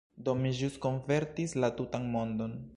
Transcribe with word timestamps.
Do, 0.27 0.33
mi 0.39 0.53
ĵus 0.61 0.79
konvertis 0.85 1.55
la 1.65 1.71
tutan 1.81 2.13
mondon! 2.17 2.61